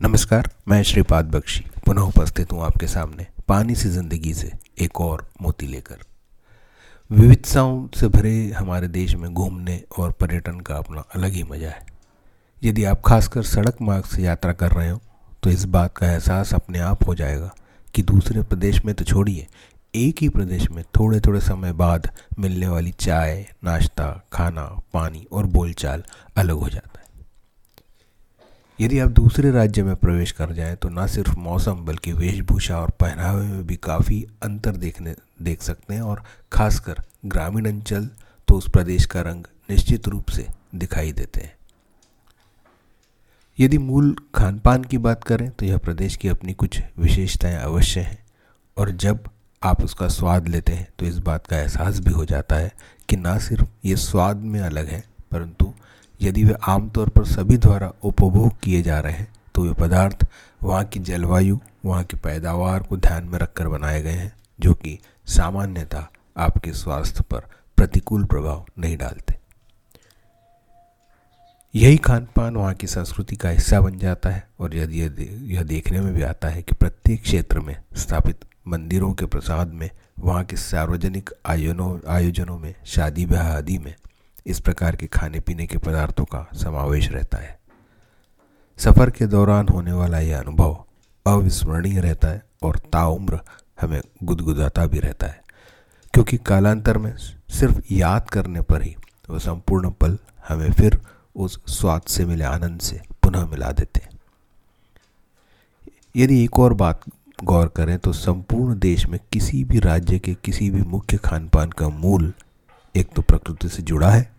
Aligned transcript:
नमस्कार, 0.00 0.48
मैं 0.68 0.82
श्रीपाद 0.82 1.30
बख्शी, 1.30 1.62
पुनः 1.86 2.02
उपस्थित 2.02 2.52
हूँ 2.52 2.62
आपके 2.64 2.86
सामने 2.86 3.26
पानी 3.48 3.74
से 3.74 3.88
ज़िंदगी 3.90 4.32
से 4.34 4.50
एक 4.78 5.00
और 5.00 5.24
मोती 5.42 5.66
लेकर। 5.66 5.98
विविधताओं 7.10 7.86
से 7.96 8.08
भरे 8.08 8.34
हमारे 8.50 8.88
देश 8.88 9.14
में 9.14 9.32
घूमने 9.32 9.80
और 9.98 10.12
पर्यटन 10.12 10.58
का 10.60 10.76
अपना 10.76 11.04
अलग 11.14 11.32
ही 11.32 11.42
मज़ा 11.42 11.68
है। 11.68 11.86
यदि 12.62 12.84
आप 12.84 13.00
खासकर 13.06 13.42
सड़क 13.44 13.80
मार्ग 13.82 14.04
से 14.06 14.22
यात्रा 14.22 14.52
कर 14.52 14.72
रहे 14.72 14.88
हो 14.90 15.00
तो 15.42 15.50
इस 15.50 15.64
बात 15.66 15.96
का 15.96 16.10
एहसास 16.10 16.52
अपने 16.54 16.78
आप 16.80 17.06
हो 17.06 17.14
जाएगा 17.14 17.50
कि 17.94 18.02
दूसरे 18.02 18.42
प्रदेश 18.42 18.84
में 18.84 18.94
तो 18.94 19.04
छोड़िए, 19.04 19.46
एक 19.94 20.22
ही 20.22 20.28
प्रदेश 20.28 20.70
में 20.70 20.82
थोड़े 20.98 21.20
थोड़े 21.20 21.40
समय 21.40 21.72
बाद 21.74 22.10
मिलने 22.38 22.68
वाली 22.68 22.92
चाय, 22.92 23.44
नाश्ता, 23.64 24.10
खाना, 24.32 24.68
पानी 24.94 25.26
और 25.32 25.46
बोलचाल 25.48 26.04
अलग 26.36 26.54
हो 26.54 26.68
जाता 26.68 27.00
है। 27.00 27.04
यदि 28.78 28.98
आप 28.98 29.10
दूसरे 29.10 29.50
राज्य 29.50 29.82
में 29.82 29.94
प्रवेश 29.96 30.32
कर 30.32 30.52
जाएँ 30.52 30.74
तो 30.76 30.88
न 30.88 31.06
सिर्फ़ 31.06 31.38
मौसम, 31.38 31.84
बल्कि 31.84 32.12
वेशभूषा 32.12 32.78
और 32.78 32.90
पहनावे 32.90 33.46
में 33.46 33.66
भी 33.66 33.76
काफ़ी 33.76 34.22
अंतर 34.42 34.76
देखने, 34.76 35.14
देख 35.42 35.62
सकते 35.62 35.94
हैं 35.94 36.00
और 36.00 36.22
खासकर 36.52 37.02
ग्रामीण 37.26 37.66
अंचल 37.66 38.08
तो 38.48 38.54
उस 38.54 38.68
प्रदेश 38.70 39.06
का 39.06 39.20
रंग 39.20 39.44
निश्चित 39.70 40.08
रूप 40.08 40.30
से 40.30 40.46
दिखाई 40.74 41.12
देते 41.12 41.40
हैं। 41.40 41.54
यदि 43.58 43.78
मूल 43.78 44.14
खान 44.34 44.58
पान 44.58 44.84
की 44.84 44.98
बात 44.98 45.24
करें 45.24 45.50
तो 45.50 45.66
यह 45.66 45.78
प्रदेश 45.78 46.16
की 46.16 46.28
अपनी 46.28 46.52
कुछ 46.54 46.80
विशेषताएँ 46.98 47.56
अवश्य 47.56 48.00
हैं, 48.00 48.18
और 48.76 48.90
जब 48.90 49.28
आप 49.62 49.82
उसका 49.84 50.08
स्वाद 50.08 50.48
लेते 50.48 50.72
हैं 50.72 50.88
तो 50.98 51.06
इस 51.06 51.18
बात 51.18 51.46
का 51.46 51.58
एहसास 51.58 52.00
भी 52.00 52.12
हो 52.12 52.24
जाता 52.24 52.56
है 52.56 52.72
कि 53.08 53.16
ना 53.16 53.38
सिर्फ़ 53.38 53.68
ये 53.84 53.96
स्वाद 53.96 54.36
में 54.36 54.60
अलग 54.60 54.88
है, 54.88 55.02
परंतु 55.30 55.72
यदि 56.20 56.44
वे 56.44 56.54
आमतौर 56.68 57.08
पर 57.08 57.24
सभी 57.24 57.56
द्वारा 57.56 57.92
उपभोग 58.04 58.58
किए 58.62 58.82
जा 58.82 58.98
रहे 59.00 59.12
हैं 59.12 59.28
तो 59.54 59.62
वे 59.62 59.72
पदार्थ 59.74 60.26
वहाँ 60.62 60.84
की 60.84 61.00
जलवायु, 61.00 61.58
वहाँ 61.84 62.04
की 62.04 62.16
पैदावार 62.16 62.82
को 62.82 62.96
ध्यान 62.96 63.24
में 63.24 63.38
रखकर 63.38 63.68
बनाए 63.68 64.02
गए 64.02 64.10
हैं, 64.10 64.32
जो 64.60 64.74
कि 64.74 64.98
सामान्यतः 65.26 66.06
आपके 66.36 66.72
स्वास्थ्य 66.72 67.22
पर 67.22 67.46
प्रतिकूल 67.76 68.24
प्रभाव 68.24 68.64
नहीं 68.78 68.96
डालते। 68.96 69.34
यही 71.74 71.96
खान 71.96 72.26
पान 72.36 72.56
वहाँ 72.56 72.74
की 72.74 72.86
संस्कृति 72.86 73.36
का 73.36 73.48
हिस्सा 73.48 73.80
बन 73.80 73.98
जाता 73.98 74.30
है 74.30 74.46
और 74.60 74.76
यदि 74.76 75.00
यह 75.54 75.62
देखने 75.62 76.00
में 76.00 76.12
भी 76.14 76.22
आता 76.22 76.48
है 76.48 76.62
कि 76.62 76.74
प्रत्येक 76.74 77.22
क्षेत्र 77.22 77.60
में 77.60 77.76
स्थापित 77.96 78.44
मंदिरों 78.68 79.12
के 79.12 79.26
प्रसाद 79.26 79.72
में, 79.72 79.90
वहाँ 80.18 80.44
के 80.44 80.56
सार्वजनिक 80.56 81.30
आयोजनों 81.46 81.98
आयोजनों 82.08 82.58
में, 82.58 82.74
शादी 82.84 83.26
ब्याह 83.26 83.56
आदि 83.56 83.78
में 83.78 83.94
इस 84.46 84.60
प्रकार 84.60 84.96
के 84.96 85.06
खाने 85.06 85.40
पीने 85.40 85.66
के 85.66 85.78
पदार्थों 85.78 86.24
का 86.24 86.46
समावेश 86.54 87.08
रहता 87.10 87.38
है। 87.38 87.58
सफ़र 88.78 89.10
के 89.10 89.26
दौरान 89.26 89.68
होने 89.68 89.92
वाला 89.92 90.18
यह 90.18 90.38
अनुभव 90.38 90.84
अविस्मरणीय 91.26 92.00
रहता 92.00 92.28
है 92.28 92.42
और 92.62 92.78
ताउम्र 92.92 93.40
हमें 93.80 94.00
गुदगुदाता 94.22 94.86
भी 94.86 94.98
रहता 94.98 95.26
है, 95.26 95.40
क्योंकि 96.14 96.36
कालांतर 96.36 96.98
में 96.98 97.14
सिर्फ़ 97.16 97.80
याद 97.92 98.30
करने 98.30 98.60
पर 98.60 98.82
ही 98.82 98.94
वह 99.30 99.38
संपूर्ण 99.38 99.90
पल 99.90 100.18
हमें 100.48 100.72
फिर 100.72 101.00
उस 101.36 101.60
स्वाद 101.68 102.02
से 102.02 102.24
मिले 102.24 102.44
आनंद 102.44 102.80
से 102.80 103.00
पुनः 103.22 103.46
मिला 103.46 103.70
देते 103.70 104.00
हैं। 104.00 104.10
यदि 106.16 106.42
एक 106.44 106.58
और 106.58 106.74
बात 106.74 107.00
गौर 107.44 107.68
करें 107.68 107.98
तो 107.98 108.12
संपूर्ण 108.12 108.78
देश 108.78 109.06
में 109.06 109.18
किसी 109.32 109.64
भी 109.64 109.78
राज्य 109.78 110.18
के 110.18 110.34
किसी 110.34 110.70
भी 110.70 110.82
मुख्य 110.82 111.16
खान 111.16 111.48
पान 111.48 111.70
का 111.70 111.88
मूल 111.88 112.32
एक 112.94 113.12
तो 113.16 113.22
प्रकृति 113.22 113.68
से 113.68 113.82
जुड़ा 113.82 114.10
है 114.10 114.35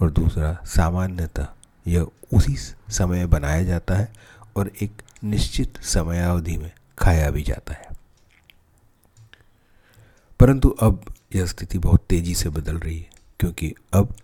और 0.00 0.10
दूसरा 0.10 0.58
सामान्यतः 0.64 1.46
यह 1.86 2.06
उसी 2.34 2.56
समय 2.88 3.26
बनाया 3.26 3.64
जाता 3.64 3.94
है 3.94 4.12
और 4.56 4.70
एक 4.82 5.02
निश्चित 5.24 5.82
समयावधि 5.82 6.56
में 6.56 6.72
खाया 6.98 7.30
भी 7.30 7.42
जाता 7.42 7.72
है। 7.72 7.88
परंतु 10.40 10.68
अब 10.68 11.14
यह 11.34 11.46
स्थिति 11.46 11.78
बहुत 11.78 12.06
तेज़ी 12.08 12.34
से 12.34 12.48
बदल 12.48 12.78
रही 12.78 12.98
है, 12.98 13.10
क्योंकि 13.40 13.74
अब 13.92 14.14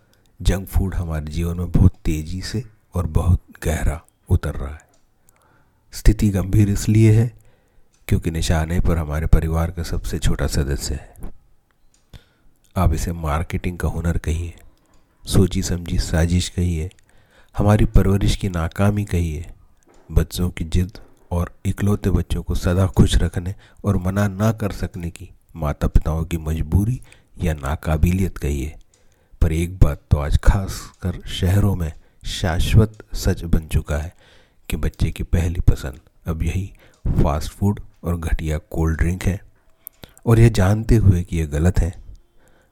जंक 0.41 0.67
फ़ूड 0.67 0.95
हमारे 0.95 1.25
जीवन 1.25 1.57
में 1.57 1.71
बहुत 1.71 1.93
तेज़ी 2.05 2.41
से 2.41 2.63
और 2.93 3.07
बहुत 3.07 3.41
गहरा 3.63 4.01
उतर 4.29 4.55
रहा 4.55 4.73
है। 4.73 4.87
स्थिति 5.91 6.29
गंभीर 6.29 6.69
इसलिए 6.69 7.11
है 7.11 7.33
क्योंकि 8.07 8.31
निशाने 8.31 8.79
पर 8.79 8.97
हमारे 8.97 9.27
परिवार 9.27 9.71
का 9.71 9.83
सबसे 9.83 10.19
छोटा 10.19 10.47
सदस्य 10.47 10.95
है। 10.95 11.15
आप 12.77 12.93
इसे 12.93 13.11
मार्केटिंग 13.11 13.77
का 13.77 13.87
हुनर 13.87 14.17
कहिए। 14.17 14.55
सोची 15.27 15.63
समझी 15.63 15.99
साजिश 15.99 16.49
कही 16.49 16.77
है। 16.77 16.89
हमारी 17.57 17.85
परवरिश 17.85 18.35
की 18.35 18.49
नाकामी 18.49 19.05
कही 19.05 19.35
है। 19.35 19.55
बच्चों 20.11 20.49
की 20.49 20.63
जिद 20.63 20.91
और 21.31 21.55
इकलौते 21.65 22.09
बच्चों 22.09 22.43
को 22.43 22.55
सदा 22.55 22.87
खुश 22.87 23.15
रखने 23.15 23.55
और 23.85 23.97
मना 23.97 24.27
ना 24.27 24.51
कर 24.51 24.71
सकने 24.71 25.09
की 25.09 25.29
माता 25.55 25.87
पिताओं 25.87 26.25
की 26.25 26.37
मजबूरी 26.37 27.01
या 27.43 27.53
नाकाबिलियत 27.53 28.37
कही 28.37 28.63
है। 28.63 28.79
पर 29.41 29.51
एक 29.51 29.77
बात 29.77 30.01
तो 30.11 30.17
आज 30.17 30.37
खास 30.37 30.91
कर 31.01 31.21
शहरों 31.27 31.75
में 31.75 31.93
शाश्वत 32.25 33.15
सच 33.15 33.43
बन 33.43 33.67
चुका 33.67 33.97
है 33.97 34.15
कि 34.69 34.77
बच्चे 34.77 35.11
की 35.11 35.23
पहली 35.23 35.59
पसंद 35.59 35.99
अब 36.27 36.43
यही 36.43 36.73
फास्ट 37.07 37.51
फ़ूड 37.51 37.79
और 38.03 38.19
घटिया 38.19 38.57
कोल्ड 38.57 38.97
ड्रिंक 38.97 39.23
है। 39.23 39.41
और 40.25 40.39
यह 40.39 40.49
जानते 40.49 40.95
हुए 40.95 41.23
कि 41.23 41.37
यह 41.37 41.45
गलत 41.45 41.79
है। 41.79 42.06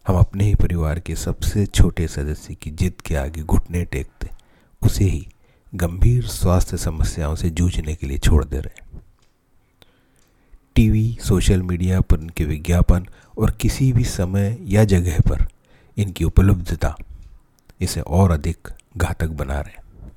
हम 0.07 0.17
अपने 0.17 0.43
ही 0.43 0.55
परिवार 0.55 0.99
के 0.99 1.16
सबसे 1.16 1.66
छोटे 1.66 2.07
सदस्य 2.07 2.53
की 2.55 2.71
जिद 2.71 3.01
के 3.01 3.16
आगे 3.16 3.41
घुटने 3.41 3.85
टेकते, 3.85 4.29
उसे 4.81 5.03
ही 5.03 5.27
गंभीर 5.75 6.27
स्वास्थ्य 6.27 6.77
समस्याओं 6.77 7.35
से 7.35 7.49
जूझने 7.49 7.95
के 7.95 8.07
लिए 8.07 8.17
छोड़ 8.17 8.43
दे 8.45 8.59
रहे 8.59 8.81
हैं। 8.81 9.01
टीवी, 10.75 11.17
सोशल 11.21 11.61
मीडिया 11.61 12.01
पर 12.01 12.19
इनके 12.19 12.45
विज्ञापन 12.45 13.07
और 13.38 13.51
किसी 13.51 13.93
भी 13.93 14.03
समय 14.03 14.57
या 14.61 14.83
जगह 14.83 15.19
पर 15.19 15.47
इनकी 15.97 16.23
उपलब्धता 16.23 16.95
इसे 17.81 18.01
और 18.01 18.31
अधिक 18.31 18.67
घातक 18.97 19.27
बना 19.27 19.59
रहे 19.59 19.73
हैं। 19.77 20.11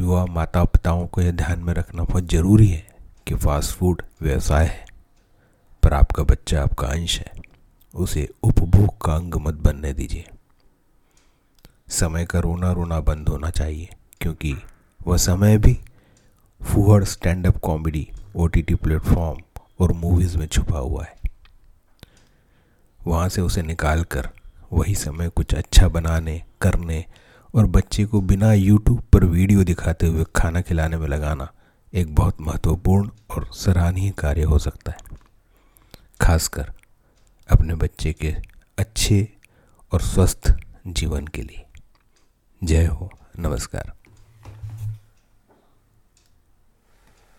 युवा 0.00 0.24
माता 0.26 0.64
पिताओं 0.64 1.06
को 1.06 1.20
यह 1.20 1.30
ध्यान 1.30 1.58
में 1.58 1.74
रखना 1.74 2.02
बहुत 2.02 2.30
ज़रूरी 2.30 2.68
है 2.68 2.86
कि 3.26 3.34
फास्ट 3.34 3.76
फ़ूड 3.76 4.02
व्यवसाय 4.22 4.66
है, 4.66 4.84
पर 5.82 5.94
आपका 5.94 6.22
बच्चा, 6.22 6.62
आपका 6.62 6.86
अंश 6.86 7.18
है। 7.18 7.49
उसे 7.94 8.28
उपभोग 8.42 9.00
का 9.04 9.14
अंग 9.14 9.34
मत 9.34 9.54
बनने 9.54 9.92
दीजिए। 9.92 10.24
समय 11.90 12.24
का 12.26 12.40
रोना 12.40 12.72
रोना 12.72 13.00
बंद 13.00 13.28
होना 13.28 13.50
चाहिए, 13.50 13.88
क्योंकि 14.20 14.54
वह 15.06 15.16
समय 15.16 15.58
भी 15.58 15.78
फूहड़ 16.60 17.04
stand 17.04 17.46
up 17.46 17.56
comedy 17.56 18.06
O 18.36 18.46
T 18.46 18.62
T 18.62 18.74
platform 18.74 19.40
और 19.80 19.92
मूवीज़ 19.92 20.36
में 20.38 20.46
छुपा 20.46 20.78
हुआ 20.78 21.04
है। 21.04 21.18
वहाँ 23.00 23.28
से 23.28 23.40
उसे 23.40 23.62
निकाल 23.62 24.02
कर 24.04 24.28
वही 24.72 24.94
समय 24.94 25.28
कुछ 25.28 25.54
अच्छा 25.54 25.88
बनाने, 25.88 26.42
करने 26.60 27.04
और 27.54 27.66
बच्चे 27.66 28.04
को 28.04 28.20
बिना 28.20 28.52
यूट्यूब 28.52 29.00
पर 29.12 29.24
वीडियो 29.24 29.64
दिखाते 29.64 30.06
हुए 30.06 30.24
खाना 30.36 30.60
खिलाने 30.60 30.96
में 30.96 31.06
लगाना 31.08 31.48
एक 31.92 32.14
बहुत 32.14 32.40
महत्वपूर्ण 32.40 33.08
और 33.30 33.48
सराहनीय 33.54 34.10
कार्य 34.10 34.42
हो 34.42 34.58
सकता 34.58 34.92
है। 34.92 35.18
खासकर 36.20 36.72
अपने 37.52 37.74
बच्चे 37.74 38.12
के 38.12 38.34
अच्छे 38.78 39.28
और 39.92 40.00
स्वस्थ 40.00 40.56
जीवन 40.86 41.26
के 41.26 41.42
लिए। 41.42 41.66
जय 42.64 42.86
हो 42.86 43.10
नमस्कार। 43.38 43.92